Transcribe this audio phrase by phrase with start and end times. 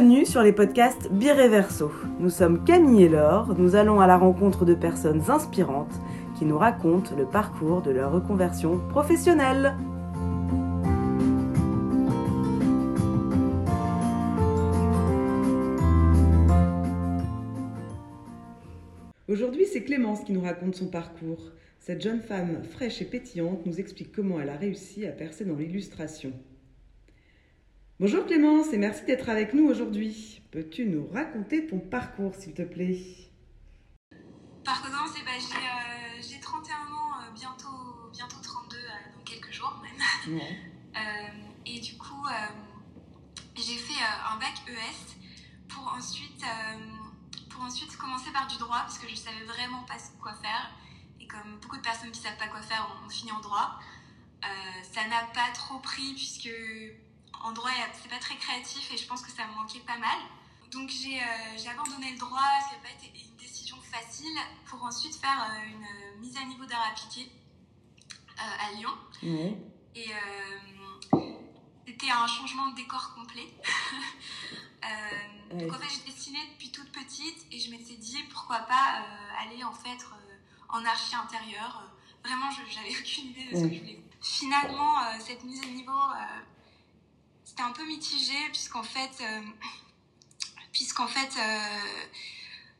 [0.00, 1.92] Bienvenue sur les podcasts Bireverso.
[2.20, 5.92] Nous sommes Camille et Laure, nous allons à la rencontre de personnes inspirantes
[6.38, 9.76] qui nous racontent le parcours de leur reconversion professionnelle.
[19.28, 21.42] Aujourd'hui, c'est Clémence qui nous raconte son parcours.
[21.78, 25.56] Cette jeune femme fraîche et pétillante nous explique comment elle a réussi à percer dans
[25.56, 26.32] l'illustration.
[28.00, 30.40] Bonjour Clémence et merci d'être avec nous aujourd'hui.
[30.52, 32.98] Peux-tu nous raconter ton parcours s'il te plaît?
[34.64, 35.38] Par contre, eh ben,
[36.22, 38.80] j'ai 31 euh, ans, euh, bientôt, bientôt 32 euh,
[39.14, 40.40] dans quelques jours même.
[41.66, 42.26] et du coup,
[43.54, 46.42] j'ai fait un bac ES pour ensuite,
[47.50, 50.70] pour ensuite commencer par du droit parce que je savais vraiment pas quoi faire.
[51.20, 53.78] Et comme beaucoup de personnes qui savent pas quoi faire, on, finit en droit.
[54.90, 56.48] ça n'a pas trop pris puisque
[57.42, 60.18] en droit, c'est pas très créatif et je pense que ça me manquait pas mal.
[60.70, 62.38] Donc j'ai euh, abandonné le droit,
[62.68, 66.64] ce n'a pas été une décision facile, pour ensuite faire euh, une mise à niveau
[66.64, 67.30] d'art appliqué
[68.38, 68.90] euh, à Lyon.
[69.96, 70.10] Et
[71.86, 73.48] c'était un changement de décor complet.
[75.52, 79.04] Donc en fait, j'ai dessiné depuis toute petite et je m'étais dit pourquoi pas
[79.40, 79.98] aller en fait
[80.68, 81.82] en archi intérieur.
[82.24, 84.00] Vraiment, j'avais aucune idée de ce que je voulais.
[84.22, 85.98] Finalement, cette mise à niveau
[87.60, 89.40] un peu mitigé puisqu'en fait, euh,
[90.72, 91.78] puisqu'en fait, euh,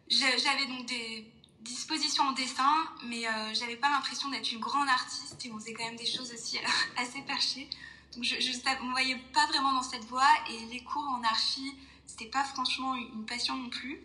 [0.09, 5.45] j'avais donc des dispositions en dessin, mais euh, j'avais pas l'impression d'être une grande artiste
[5.45, 6.59] et on faisait quand même des choses aussi
[6.97, 7.69] assez perchées.
[8.15, 11.73] Donc je, ne me voyais pas vraiment dans cette voie et les cours en archi,
[12.07, 14.01] c'était pas franchement une passion non plus.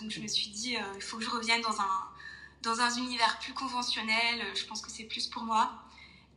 [0.00, 2.08] donc je me suis dit, il faut que je revienne dans un,
[2.62, 4.46] dans un univers plus conventionnel.
[4.54, 5.70] Je pense que c'est plus pour moi.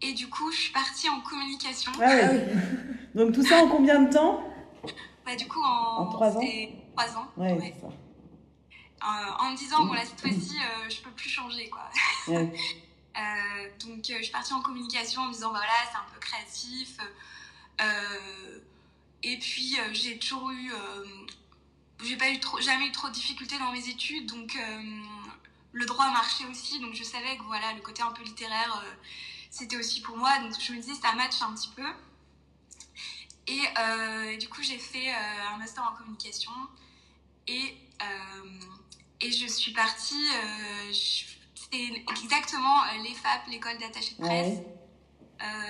[0.03, 1.91] Et du coup, je suis partie en communication.
[2.01, 2.27] Ah
[3.15, 4.43] Donc tout ça en combien de temps?
[5.25, 6.41] Bah, Du coup, en, trois ans.
[6.95, 7.27] Trois ans.
[7.37, 7.87] Ouais, Ça.
[7.87, 11.89] Euh, en me disant, bon, là, cette fois-ci, euh, je peux plus changer, quoi.
[13.15, 16.19] Euh, donc, je suis partie en communication en me disant, bah, voilà, c'est un peu
[16.19, 16.97] créatif.
[19.21, 20.71] et puis, j'ai toujours eu.
[22.03, 24.57] j'ai pas eu trop, jamais eu trop de difficultés dans mes études, donc
[25.73, 28.83] le droit marchait aussi, donc je savais que voilà, le côté un peu littéraire
[29.53, 30.39] c'était aussi pour moi.
[30.39, 31.85] Donc je me disais, ça match un petit peu.
[33.45, 36.51] Et euh, du coup, j'ai fait euh, un master en communication.
[37.47, 38.59] Et, euh,
[39.21, 40.27] et je suis partie.
[40.91, 44.57] C'était exactement l'EFAP, l'école d'attaché de presse.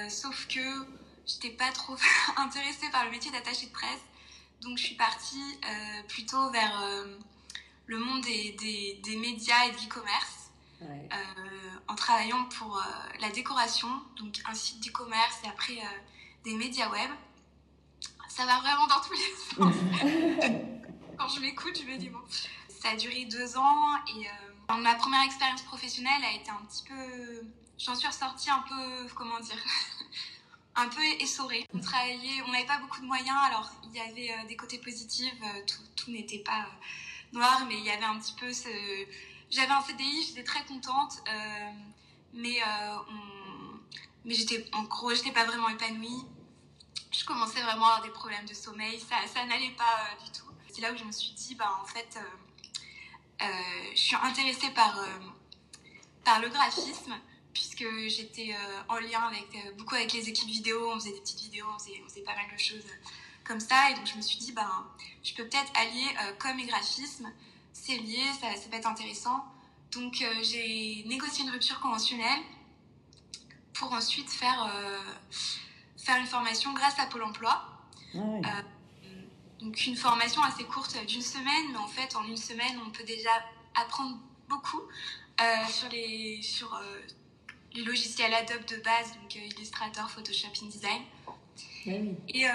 [0.10, 0.88] sauf que
[1.28, 1.98] j'étais pas trop
[2.38, 4.02] intéressée par le métier d'attaché de presse.
[4.62, 5.60] Donc je suis partie
[6.08, 7.06] plutôt vers
[7.86, 10.43] le monde des, des, des médias et de l'e-commerce.
[10.90, 12.82] Euh, en travaillant pour euh,
[13.20, 16.00] la décoration, donc un site d'e-commerce et après euh,
[16.44, 17.10] des médias web.
[18.30, 19.20] Ça va vraiment dans tous les
[19.56, 19.76] sens.
[21.18, 22.22] Quand je m'écoute, je me dis bon.
[22.70, 24.28] Ça a duré deux ans et
[24.78, 27.48] ma première expérience professionnelle a été un petit peu.
[27.78, 29.56] J'en suis ressortie un peu, comment dire,
[30.76, 31.66] un peu essorée.
[31.74, 35.34] On travaillait, on n'avait pas beaucoup de moyens, alors il y avait des côtés positifs,
[35.66, 36.66] tout, tout n'était pas
[37.32, 38.68] noir, mais il y avait un petit peu ce,
[39.54, 41.72] j'avais un CDI, j'étais très contente, euh,
[42.34, 42.98] mais, euh,
[44.26, 46.26] mais j'étais, en gros, j'étais pas vraiment épanouie.
[47.12, 50.32] Je commençais vraiment à avoir des problèmes de sommeil, ça, ça n'allait pas euh, du
[50.32, 50.46] tout.
[50.70, 52.18] C'est là où je me suis dit, bah, en fait,
[53.40, 54.98] je suis intéressée par,
[56.24, 57.14] par le graphisme,
[57.54, 58.56] puisque j'étais
[58.90, 62.22] en lien avec, beaucoup avec les équipes vidéo, on faisait des petites vidéos, on faisait,
[62.22, 62.88] pas mal de choses
[63.44, 63.92] comme ça.
[63.92, 64.88] Et donc, je me suis dit, ben,
[65.24, 66.08] je peux peut-être allier
[66.40, 67.32] com et graphisme
[67.74, 69.44] c'est lié, ça, peut être intéressant.
[69.92, 72.40] Donc euh, j'ai négocié une rupture conventionnelle
[73.74, 75.00] pour ensuite faire, euh,
[75.98, 77.68] faire une formation grâce à Pôle Emploi.
[78.16, 78.62] Ah euh,
[79.60, 83.04] donc une formation assez courte d'une semaine, mais en fait en une semaine on peut
[83.04, 83.32] déjà
[83.76, 84.18] apprendre
[84.50, 84.82] beaucoup
[85.70, 86.80] sur, les, sur
[87.74, 91.02] les logiciels Adobe de base, donc Illustrator, Photoshop, InDesign.
[91.28, 91.92] Ah
[92.30, 92.46] et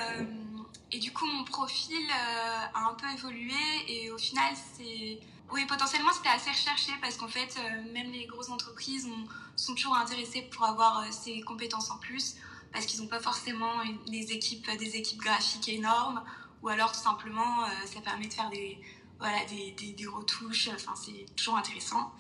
[0.90, 3.54] et du coup, mon profil euh, a un peu évolué
[3.88, 5.20] et au final, c'est...
[5.50, 9.08] Oui, potentiellement, c'était assez recherché parce qu'en fait, euh, même les grosses entreprises
[9.56, 12.36] sont toujours intéressées pour avoir euh, ces compétences en plus
[12.72, 13.72] parce qu'ils n'ont pas forcément
[14.06, 16.22] des équipes, des équipes graphiques énormes
[16.62, 18.78] ou alors tout simplement, ça permet de faire des,
[19.18, 20.68] voilà, des, des, des retouches.
[20.74, 22.12] Enfin, c'est toujours intéressant.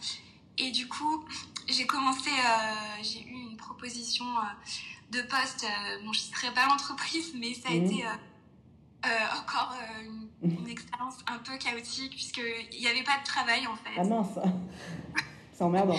[0.56, 1.24] Et du coup,
[1.66, 2.30] j'ai commencé,
[3.02, 4.24] j'ai eu une proposition
[5.10, 5.66] de poste.
[6.02, 7.84] bon, je ne citerai pas l'entreprise, mais ça a mmh.
[7.84, 8.04] été
[9.06, 9.08] euh,
[9.40, 10.02] encore euh,
[10.42, 13.90] une, expérience un peu chaotique puisqu'il n'y avait pas de travail en fait.
[13.96, 14.38] Ah mince,
[15.52, 15.94] c'est emmerdant.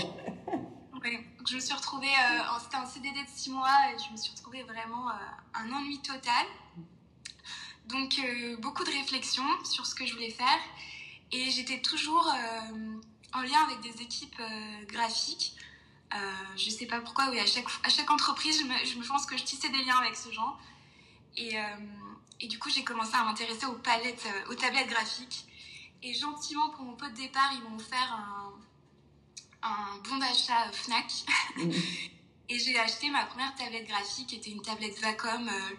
[1.01, 1.25] ouais.
[1.47, 4.31] Je me suis retrouvée, euh, c'était un CDD de 6 mois et je me suis
[4.31, 5.09] retrouvée vraiment
[5.53, 6.45] un ennui total.
[7.87, 8.21] Donc
[8.61, 10.59] beaucoup de réflexions sur ce que je voulais faire
[11.31, 12.27] et j'étais toujours
[13.33, 14.39] en lien avec des équipes
[14.89, 15.55] graphiques.
[16.55, 19.37] je sais pas pourquoi, oui, à chaque, à chaque entreprise, je me, je pense que
[19.37, 20.59] je tissais des liens avec ce genre.
[21.35, 21.55] Et,
[22.41, 25.45] et du coup, j'ai commencé à m'intéresser aux palettes, aux tablettes graphiques.
[26.01, 28.53] Et gentiment, pour mon pot de départ, ils m'ont offert un,
[29.61, 31.25] un bon d'achat Fnac.
[31.57, 31.71] Mm.
[32.49, 35.75] et j'ai acheté ma première tablette graphique, qui était une tablette Vacom, euh,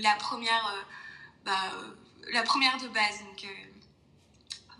[0.00, 0.82] la première, euh,
[1.44, 1.94] bah, euh,
[2.32, 3.20] la première de base.
[3.20, 3.46] Donc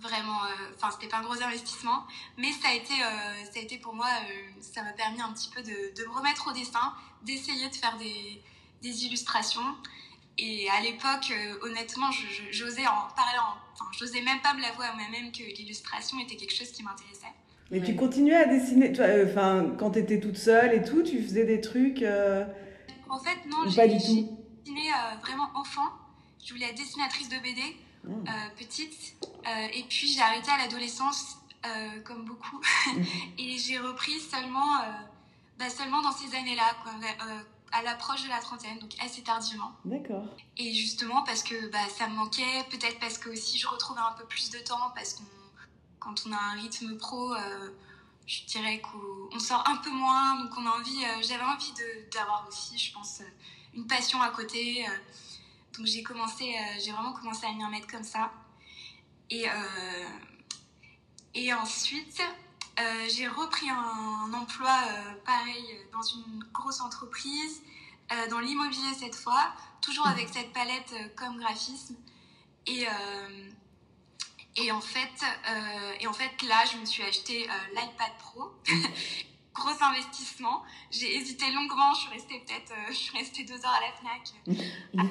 [0.01, 0.41] vraiment,
[0.75, 2.05] enfin c'était pas un gros investissement,
[2.37, 4.09] mais ça a été, ça a été pour moi,
[4.61, 6.93] ça m'a permis un petit peu de, de, me remettre au dessin,
[7.23, 8.43] d'essayer de faire des,
[8.83, 9.77] des illustrations.
[10.39, 11.33] Et à l'époque,
[11.63, 12.11] honnêtement,
[12.51, 13.39] j'osais en parler,
[13.75, 17.33] enfin, j'osais même pas me l'avouer à moi-même que l'illustration était quelque chose qui m'intéressait.
[17.73, 21.23] Mais tu continuais à dessiner, euh, enfin, quand tu étais toute seule et tout, tu
[21.23, 22.03] faisais des trucs.
[22.03, 22.45] Euh,
[23.09, 24.29] en fait, non, j'ai dessiné
[24.69, 25.89] euh, vraiment enfant.
[26.45, 27.63] Je voulais être dessinatrice de BD,
[28.05, 28.25] mmh.
[28.59, 29.15] petite.
[29.75, 31.39] et puis j'ai arrêté à l'adolescence,
[32.05, 32.61] comme beaucoup.
[33.39, 34.83] Et j'ai repris seulement,
[35.59, 36.65] bah, seulement dans ces années-là,
[37.73, 39.73] à l'approche de la trentaine, donc assez tardivement.
[39.85, 40.25] D'accord.
[40.57, 44.13] Et justement parce que bah, ça me manquait, peut-être parce que aussi je retrouvais un
[44.13, 45.25] peu plus de temps, parce qu'on
[46.03, 47.71] quand on a un rythme pro, euh,
[48.27, 51.73] je dirais qu'on sort un peu moins, donc on a envie, euh, j'avais envie
[52.13, 53.25] d'avoir aussi, je pense, euh,
[53.75, 54.85] une passion à côté.
[55.77, 56.55] donc j'ai commencé,
[56.85, 58.31] j'ai vraiment commencé à m'y remettre comme ça.
[59.31, 59.47] Et,
[61.33, 62.21] et ensuite,
[63.09, 64.77] j'ai repris un, emploi
[65.25, 67.63] pareil dans une grosse entreprise,
[68.31, 71.97] dans l'immobilier cette fois, toujours avec cette palette comme graphisme.
[72.67, 72.87] Et,
[74.57, 78.53] et en fait, euh, et en fait là, je me suis acheté euh, l'iPad Pro.
[79.55, 80.63] Gros investissement.
[80.91, 81.93] J'ai hésité longuement.
[81.95, 85.07] Je suis restée peut-être, euh, je suis restée deux heures à la Fnac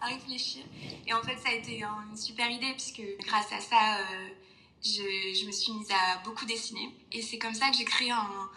[0.00, 0.64] à, réfléchir.
[1.06, 3.98] Et en fait, ça a été une super idée puisque grâce à ça,
[4.84, 6.94] je, je, me suis mise à beaucoup dessiner.
[7.12, 8.50] Et c'est comme ça que j'ai créé un,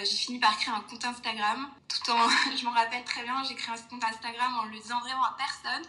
[0.00, 1.68] j'ai fini par créer un compte Instagram.
[1.88, 5.00] Tout en, je m'en rappelle très bien, j'ai créé un compte Instagram en le disant
[5.00, 5.82] vraiment à personne.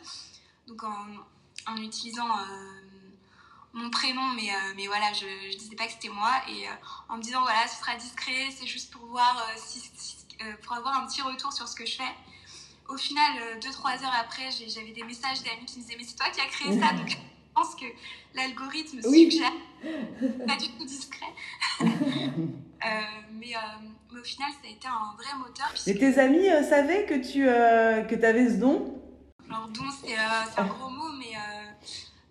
[0.67, 1.05] Donc en,
[1.67, 2.27] en utilisant
[3.73, 6.31] mon prénom, mais, euh, mais voilà, je ne disais pas que c'était moi.
[6.47, 6.71] Et euh,
[7.09, 9.81] en me disant, voilà, ce sera discret, c'est juste pour voir, euh, si,
[10.61, 12.15] pour avoir un petit retour sur ce que je fais.
[12.87, 16.15] Au final, deux, trois heures après, j'avais des messages d'amis qui me disaient, mais c'est
[16.15, 16.93] toi qui as créé ça.
[16.93, 17.17] Donc,
[17.53, 17.85] pense que
[18.35, 19.51] l'algorithme suggère,
[20.47, 21.33] pas du tout discret.
[21.79, 23.53] mais,
[24.11, 25.73] mais, au final, ça a été un vrai moteur.
[25.87, 29.01] Et tes amis savaient que tu que avais ce don?
[29.49, 31.33] Alors, don, c'est un gros mot, mais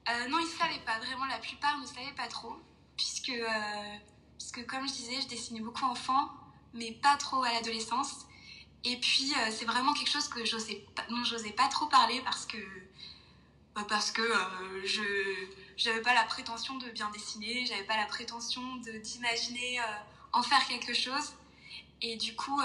[0.08, 0.98] euh, non, ils ne savaient pas.
[0.98, 2.54] Vraiment, la plupart ne savaient pas trop.
[2.96, 3.96] Puisque, euh,
[4.38, 6.30] puisque, comme je disais, je dessinais beaucoup enfant,
[6.74, 8.26] mais pas trop à l'adolescence.
[8.84, 12.58] Et puis, euh, c'est vraiment quelque chose que dont j'osais pas trop parler parce que,
[13.88, 14.22] parce que
[14.84, 18.62] je n'avais pas la prétention de bien dessiner, j'avais pas la prétention
[19.02, 19.80] d'imaginer
[20.32, 21.32] en faire quelque chose.
[22.02, 22.60] Et du coup,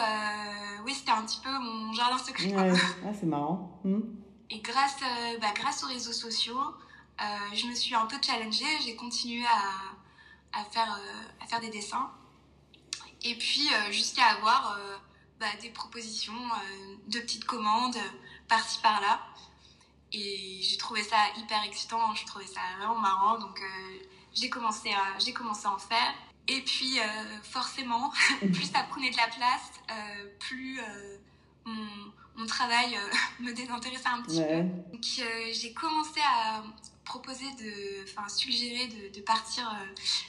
[0.86, 2.54] oui, c'était un petit peu mon jardin secret.
[3.06, 3.80] Ah, c'est marrant.
[3.84, 4.02] Hmm.
[4.50, 4.98] Et grâce,
[5.42, 6.74] bah, grâce aux réseaux sociaux,
[7.20, 11.60] euh, je me suis un peu challengée, j'ai continué à, à, faire, euh, à faire
[11.60, 12.12] des dessins.
[13.24, 14.80] Et puis euh, jusqu'à avoir
[15.40, 16.34] bah, des propositions
[17.08, 17.98] de petites commandes
[18.48, 19.20] par-ci par-là.
[20.14, 23.40] Et j'ai trouvé ça hyper excitant, je trouvais ça vraiment marrant.
[23.40, 23.62] Donc
[24.34, 26.14] j'ai commencé, à, j'ai commencé à en faire.
[26.48, 26.98] Et puis
[27.44, 29.72] forcément, plus ça prenait de la place,
[30.40, 30.80] plus
[31.66, 32.98] mon, mon, travail
[33.42, 34.94] me désintéressait un petit peu.
[34.94, 35.04] Donc
[35.52, 36.64] j'ai commencé à
[37.08, 39.86] proposer de, enfin suggérer de, de partir, euh,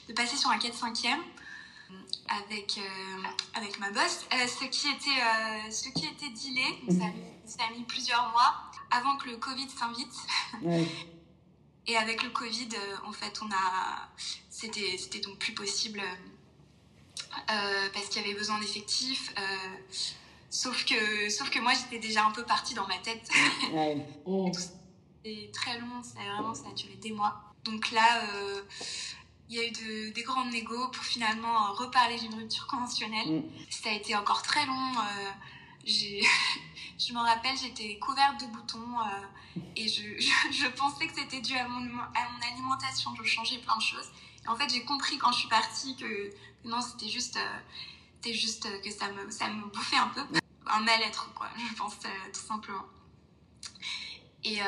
[0.09, 1.19] de passer sur un 4-5e
[2.29, 3.23] avec, euh,
[3.55, 4.27] avec ma boss.
[4.33, 7.07] Euh, ce, qui était, ce qui était dealé, ça,
[7.45, 8.55] ça, a mis plusieurs mois
[8.91, 10.15] avant que le Covid s'invite.
[11.87, 12.69] Et avec le Covid,
[13.07, 14.09] en fait, on a,
[14.51, 16.03] c'était, c'était donc plus possible
[17.47, 19.33] parce qu'il y avait besoin d'effectifs.
[20.51, 23.27] sauf que, sauf que moi, j'étais déjà un peu partie dans ma tête.
[23.73, 24.07] Ouais.
[25.25, 27.49] C'était très long, ça, vraiment, ça a duré des mois.
[27.65, 28.63] Donc là, euh,
[29.49, 33.29] il y a eu des grandes négos pour finalement reparler d'une rupture conventionnelle.
[33.29, 33.43] Mm.
[33.71, 34.93] Ça a été encore très long.
[34.99, 35.31] Euh,
[35.87, 40.03] je me rappelle, j'étais couverte de boutons euh, et je,
[40.53, 43.15] je, pensais que c'était dû à mon, à mon alimentation.
[43.17, 44.11] Je changeais plein de choses.
[44.45, 46.31] Et en fait, j'ai compris quand je suis partie que,
[46.65, 47.39] non, c'était juste,
[48.23, 50.21] que ça me, ça me bouffait un peu.
[50.67, 52.85] Un mal-être, quoi, je pense, tout simplement.
[54.45, 54.65] Et, euh,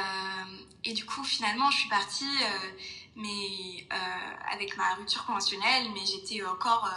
[0.85, 2.71] et, du coup, finalement, je suis partie, euh,
[3.17, 6.91] mais euh, avec ma rupture conventionnelle, mais j'étais encore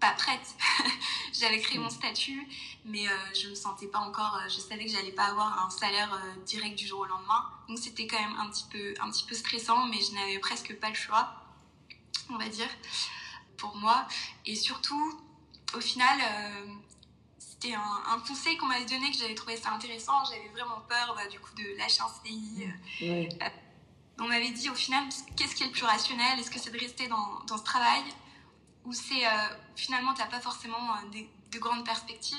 [0.00, 0.54] pas prête.
[1.32, 2.48] j'avais créé mon statut,
[2.84, 3.04] mais
[3.34, 4.40] je me sentais pas encore.
[4.48, 8.06] je savais que j'allais pas avoir un salaire direct du jour au lendemain, donc c'était
[8.06, 10.94] quand même un petit peu un petit peu stressant, mais je n'avais presque pas le
[10.94, 11.34] choix,
[12.30, 12.68] on va dire,
[13.58, 14.06] pour moi.
[14.46, 15.20] Et surtout,
[15.74, 16.18] au final,
[17.60, 20.24] c'était un, conseil qu'on m'avait donné que j'avais trouvé ça intéressant.
[20.24, 22.68] J'avais vraiment peur bah, du coup de lâcher un CDI.
[23.02, 23.28] Euh,
[24.20, 25.04] on m'avait dit au final,
[25.36, 26.38] qu'est-ce qui est le plus rationnel?
[26.38, 28.02] Est-ce que c'est de rester dans, ce travail?
[28.84, 29.30] Ou c'est euh,
[29.76, 32.38] finalement, tu n'as pas forcément euh, de grandes perspectives?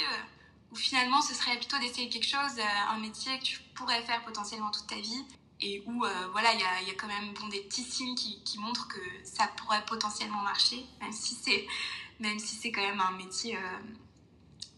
[0.72, 2.60] Ou finalement, ce serait plutôt d'essayer quelque chose,
[2.90, 5.26] un métier que tu pourrais faire potentiellement toute ta vie?
[5.64, 9.48] Et où voilà il y a, quand même des petits signes qui, montrent que ça
[9.58, 13.56] pourrait potentiellement marcher même si c'est quand même un métier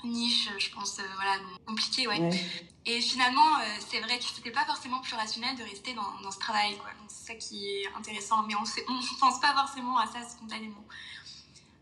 [0.04, 2.30] niche, je pense, euh, voilà, compliqué, ouais.
[2.86, 6.32] Et finalement, euh, c'est vrai que c'était pas forcément plus rationnel de rester dans, dans
[6.32, 6.90] ce travail, quoi.
[7.00, 8.62] Donc c'est ça qui est intéressant, mais on
[8.94, 10.84] ne pense pas forcément à ça spontanément.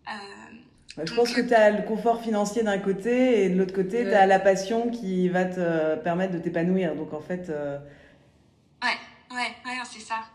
[0.07, 4.03] Euh, je pense que tu as le confort financier d'un côté et de l'autre côté,
[4.03, 6.95] tu as la passion qui va te permettre de t'épanouir.
[6.95, 7.49] Donc en fait.
[7.49, 8.97] Ouais,
[9.31, 10.25] ouais, ouais, c'est ça.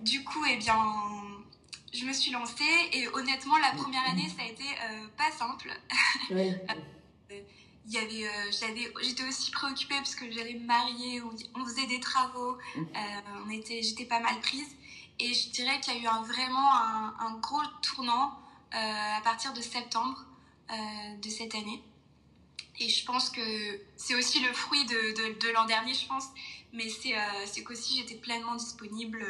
[0.00, 0.78] Du coup, eh bien,
[1.92, 4.64] je me suis lancée et honnêtement, la première année, ça a été
[5.18, 5.70] pas simple.
[6.30, 6.58] Ouais.
[7.86, 11.86] il y avait, euh, j'avais, j'étais aussi préoccupée parce que j'allais me marier, on, faisait
[11.86, 12.80] des travaux, mmh.
[12.80, 14.68] euh, on était, j'étais pas mal prise.
[15.18, 18.38] Et je dirais qu'il y a eu un, vraiment un, gros tournant
[18.74, 20.24] euh, à partir de septembre
[21.22, 21.82] de cette année.
[22.80, 26.24] Et je pense que c'est aussi le fruit de, de, l'an dernier, je pense.
[26.72, 29.24] Mais c'est, qu'aussi j'étais pleinement disponible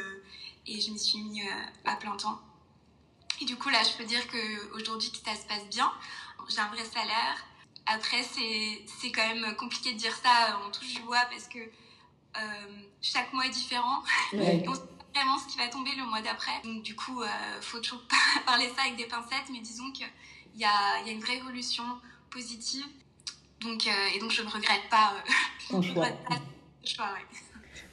[0.65, 1.43] et je m'y suis mis
[1.83, 2.41] à plein temps.
[3.41, 5.91] Et du coup, là, je peux dire qu'aujourd'hui, ça se passe bien.
[6.49, 7.45] J'ai un vrai salaire.
[7.87, 12.39] Après, c'est quand même compliqué de dire ça en touche du bois parce que euh,
[13.01, 14.01] chaque mois est différent.
[14.33, 14.63] on sait
[15.13, 16.51] vraiment ce qui va tomber le mois d'après.
[16.63, 18.01] Donc, du coup, il euh, faut toujours
[18.45, 20.07] parler ça avec des pincettes, mais disons qu'il
[20.55, 21.83] y a, y a une vraie évolution
[22.29, 22.85] positive.
[23.61, 25.13] Donc, euh, et donc, je ne regrette pas,
[25.69, 26.07] Ton choix.
[26.83, 27.09] choix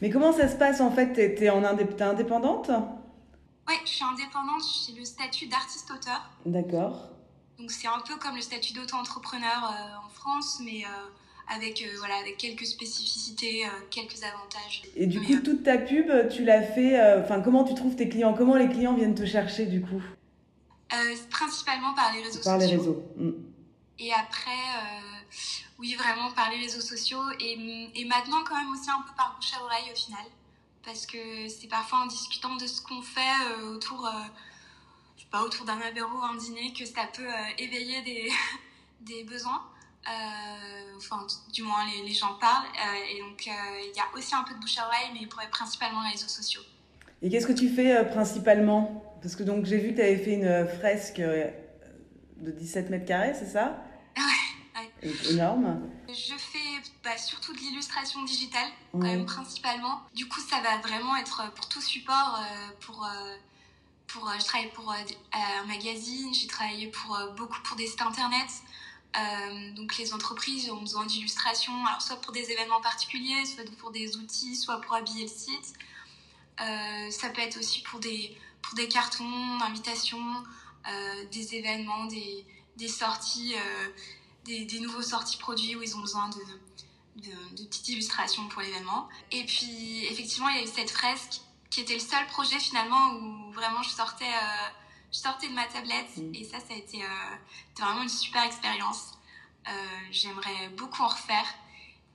[0.01, 1.13] Mais comment ça se passe en fait?
[1.13, 2.71] T'es es en indépendante?
[3.69, 4.63] Oui, je suis indépendante.
[4.87, 6.31] J'ai le statut d'artiste-auteur.
[6.45, 7.12] D'accord.
[7.59, 11.99] Donc c'est un peu comme le statut d'auto-entrepreneur euh, en France, mais euh, avec, euh,
[11.99, 14.83] voilà, avec quelques spécificités, quelques avantages.
[14.97, 17.21] Et du coup, toute ta pub, tu l'as fait.
[17.21, 18.35] Enfin, comment tu trouves tes clients?
[18.35, 20.03] Comment les clients viennent te chercher du coup?
[21.31, 22.51] Principalement par les réseaux sociaux.
[22.51, 23.03] Par les réseaux.
[23.17, 23.31] Mm.
[23.99, 24.51] Et après,
[25.79, 27.23] oui, vraiment par les réseaux sociaux.
[27.41, 30.25] Et, et, maintenant, quand même aussi un peu par bouche à oreille au final.
[30.85, 34.11] Parce que c'est parfois en discutant de ce qu'on fait autour
[35.31, 38.31] pas, autour d'un apéro ou un dîner que ça peut euh, éveiller des,
[39.01, 39.63] des besoins.
[40.09, 42.67] Euh, enfin, du moins, les, les gens parlent.
[42.67, 45.41] Euh, et donc, il y a aussi un peu de bouche à oreille, mais pour
[45.51, 46.63] principalement les réseaux sociaux.
[47.23, 49.05] Et qu'est-ce que tu fais principalement?
[49.23, 53.35] Parce que donc j'ai vu que tu avais fait une fresque de 17 mètres carrés,
[53.35, 53.79] c'est ça?
[54.75, 54.81] Ouais.
[55.11, 55.31] ouais.
[55.31, 55.83] Énorme.
[56.09, 56.59] Je fais
[57.05, 60.01] bah, surtout de l'illustration digitale, quand même principalement.
[60.15, 62.41] Du coup, ça va vraiment être pour tout support,
[62.81, 63.37] pour pour, euh,
[64.39, 64.97] je travaille pour euh,
[65.33, 68.49] un magazine, j'ai travaillé pour euh, beaucoup pour des sites internet.
[69.77, 74.57] donc les entreprises ont besoin d'illustrations, soit pour des événements particuliers, soit pour des outils,
[74.57, 75.75] soit pour habiller le site.
[76.59, 78.37] ça peut être aussi pour des,
[78.91, 80.25] cartons d'invitation,
[81.31, 83.55] des événements, des, sorties,
[84.45, 89.11] des, nouveaux sorties produits où ils ont besoin de petites illustrations pour l'événement.
[89.31, 91.43] Et puis effectivement, il y a eu cette fresque
[91.73, 94.69] qui était le seul projet finalement où vraiment je sortais, euh,
[95.11, 96.17] je sortais de ma tablette.
[96.19, 96.35] Mm.
[96.35, 97.37] Et ça, ça a été, euh,
[97.79, 99.15] vraiment une super expérience.
[99.67, 99.73] Euh,
[100.11, 101.47] j'aimerais beaucoup en refaire.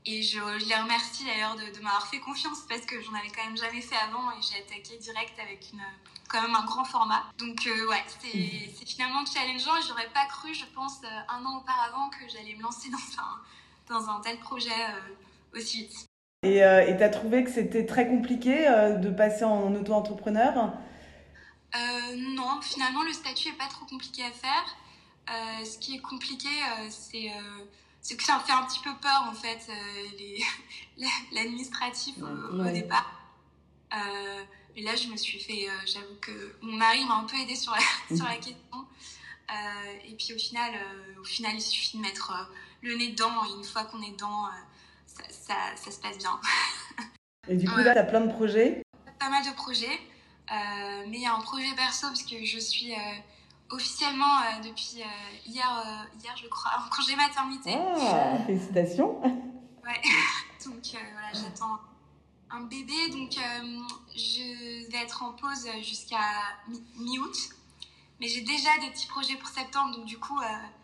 [0.06, 3.58] Et je, les remercie d'ailleurs de, m'avoir fait confiance parce que j'en avais quand même
[3.58, 5.84] jamais fait avant et j'ai attaqué direct avec une,
[6.30, 7.26] quand même un grand format.
[7.40, 8.74] Donc ouais, mm.
[8.78, 12.62] c'est finalement challengeant et j'aurais pas cru, je pense, un an auparavant que j'allais me
[12.62, 12.90] lancer
[13.90, 14.86] dans un, dans un tel projet
[15.54, 16.07] aussi vite.
[16.44, 20.72] Et euh, tu as trouvé que c'était très compliqué euh, de passer en auto-entrepreneur?
[21.76, 25.66] Euh, Non, finalement, le statut n'est pas trop compliqué à faire.
[25.66, 26.50] ce qui est compliqué,
[26.92, 29.68] c'est que ça fait un petit peu peur, en fait,
[31.32, 33.20] l'administratif au, départ.
[34.76, 37.72] mais là, je me suis fait, j'avoue que mon mari m'a un peu aidé sur
[37.74, 38.86] la, sur la question.
[40.08, 40.72] et puis au final,
[41.20, 42.32] au final, il suffit de mettre
[42.84, 43.44] le nez dedans.
[43.48, 44.46] Et une fois qu'on est dedans,
[45.30, 46.40] ça, ça, se passe bien.
[47.48, 48.82] Et du coup, là, tu as plein de projets
[49.20, 50.00] Pas mal de projets.
[50.52, 52.98] Euh, mais il y a un projet perso parce que je suis euh,
[53.70, 55.04] officiellement euh, depuis
[55.46, 57.76] hier, hier, je crois, en congé maternité.
[57.76, 60.02] Ah, félicitations Ouais,
[60.66, 61.80] donc voilà, j'attends
[62.50, 63.36] un bébé, donc
[64.16, 66.18] je vais être en pause jusqu'à
[66.98, 67.38] mi-août.
[68.20, 70.40] Mais j'ai déjà des petits projets pour septembre, donc du coup,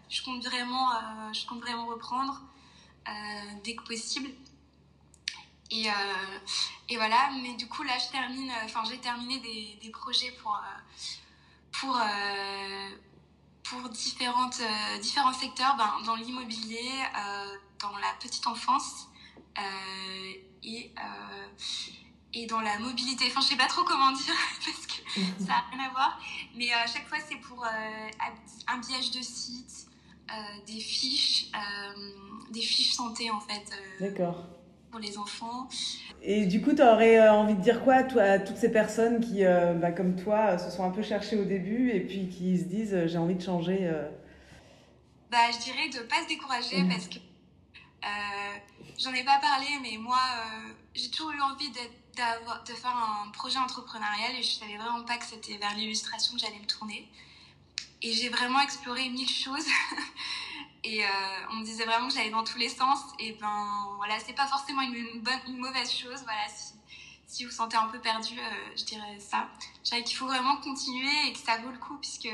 [0.10, 0.90] je compte vraiment,
[1.34, 2.42] je compte vraiment reprendre
[3.64, 4.30] dès que possible.
[5.72, 5.88] Et,
[6.90, 10.62] et, voilà, mais du coup là je termine, enfin j'ai terminé des, des, projets pour,
[11.72, 12.00] pour,
[13.64, 14.62] pour différentes,
[15.02, 16.92] différents secteurs, ben, dans l'immobilier,
[17.80, 19.08] dans la petite enfance
[20.64, 20.94] et
[22.34, 23.26] et dans la mobilité.
[23.28, 24.34] Enfin, je sais pas trop comment dire
[24.66, 25.40] parce que mhm.
[25.40, 26.20] ça n'a rien à voir.
[26.56, 28.10] Mais euh, à chaque fois, c'est pour euh,
[28.68, 29.88] un biage de site,
[30.32, 31.48] euh, des fiches,
[32.54, 33.64] des fiches santé en fait.
[34.00, 34.46] D'accord.
[34.92, 35.68] Pour les enfants.
[36.22, 39.92] Et du coup, tu aurais envie de dire quoi à toutes ces personnes qui, bah,
[39.92, 43.18] comme toi, se sont un peu cherchées au début et puis qui se disent j'ai
[43.18, 43.92] envie de changer
[45.32, 46.90] bah, Je dirais de ne pas se décourager mhm.
[46.90, 47.18] parce que
[49.00, 50.22] j'en ai pas parlé, mais moi,
[50.94, 55.18] j'ai toujours eu envie d'être de faire un projet entrepreneurial et je savais vraiment pas
[55.18, 57.10] que c'était vers l'illustration que j'allais me tourner.
[58.04, 59.66] Et j'ai vraiment exploré mille choses.
[60.84, 61.08] et euh,
[61.52, 63.00] on me disait vraiment que j'allais dans tous les sens.
[63.18, 66.22] Et ben voilà, c'est pas forcément une, bonne, une mauvaise chose.
[66.24, 66.74] Voilà, si,
[67.28, 69.48] si vous vous sentez un peu perdu, euh, je dirais ça.
[69.86, 72.28] Je dirais qu'il faut vraiment continuer et que ça vaut le coup puisque,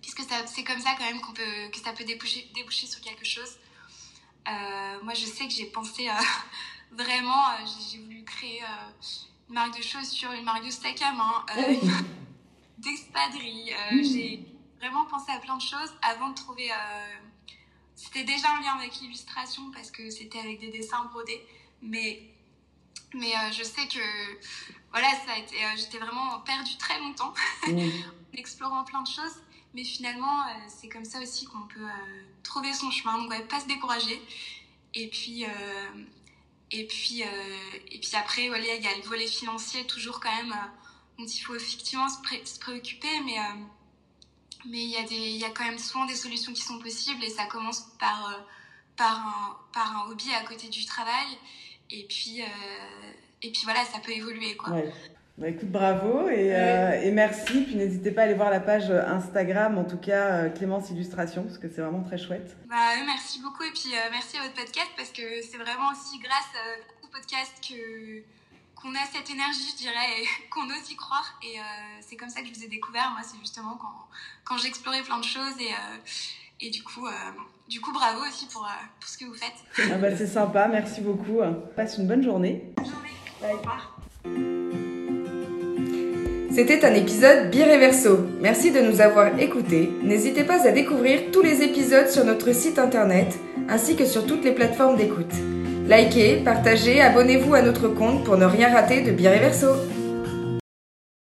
[0.00, 3.24] puisque c'est comme ça quand même qu'on peut, que ça peut déboucher, déboucher sur quelque
[3.24, 3.58] chose.
[4.48, 6.08] Euh, moi, je sais que j'ai pensé
[6.92, 7.46] vraiment,
[7.90, 8.62] j'ai voulu créer
[9.48, 11.44] une marque de chaussures, une marque de steak à main,
[12.78, 13.74] d'espadrilles.
[13.92, 14.02] Mmh.
[14.02, 14.46] J'ai
[14.78, 16.70] vraiment pensé à plein de choses avant de trouver.
[17.94, 21.40] C'était déjà un lien avec l'illustration parce que c'était avec des dessins brodés,
[21.82, 22.22] mais
[23.14, 24.00] mais je sais que
[24.90, 25.56] voilà, ça a été.
[25.76, 27.32] J'étais vraiment perdue très longtemps
[27.66, 27.78] mmh.
[27.78, 29.42] en explorant plein de choses.
[29.74, 31.86] Mais finalement, c'est comme ça aussi qu'on peut
[32.42, 33.18] trouver son chemin.
[33.18, 34.22] Donc, ouais, pas se décourager.
[34.94, 35.44] Et puis,
[36.70, 37.26] et puis, euh,
[37.90, 40.85] et puis après, voilà, il y a le volet financier toujours quand même euh,
[41.18, 43.62] dont il faut effectivement se, préoccuper, mais euh,
[44.68, 46.78] mais il y a des, il y a quand même souvent des solutions qui sont
[46.78, 48.44] possibles et ça commence par
[48.96, 51.26] par un par un hobby à côté du travail
[51.90, 52.40] et puis
[53.42, 54.72] et puis voilà, ça peut évoluer quoi.
[55.38, 57.64] Bah, écoute, bravo et, euh, et merci.
[57.64, 61.42] Puis n'hésitez pas à aller voir la page Instagram, en tout cas euh, Clémence Illustration,
[61.42, 62.56] parce que c'est vraiment très chouette.
[62.70, 66.18] Bah, merci beaucoup et puis euh, merci à votre podcast parce que c'est vraiment aussi
[66.20, 66.50] grâce
[67.04, 68.22] au podcast que
[68.76, 71.38] qu'on a cette énergie, je dirais, et qu'on ose y croire.
[71.42, 71.56] Et
[72.00, 73.10] c'est comme ça que je vous ai découvert.
[73.10, 74.06] Moi, c'est justement quand,
[74.44, 75.72] quand j'explorais plein de choses et,
[76.64, 77.06] et du coup,
[77.68, 78.68] du coup, bravo aussi pour,
[79.00, 79.90] pour ce que vous faites.
[79.92, 81.40] Ah bah, c'est sympa, merci beaucoup.
[81.74, 82.72] Passe une bonne journée.
[82.76, 83.10] Bonne journée.
[83.42, 83.96] Au revoir.
[86.56, 88.16] C'était un épisode Bireverso.
[88.40, 89.90] Merci de nous avoir écoutés.
[90.02, 94.42] N'hésitez pas à découvrir tous les épisodes sur notre site internet ainsi que sur toutes
[94.42, 95.34] les plateformes d'écoute.
[95.88, 99.68] Likez, partagez, abonnez-vous à notre compte pour ne rien rater de Bireverso.